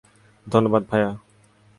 ধন্যবাদ, 0.47 0.83
ভায়া। 0.91 1.09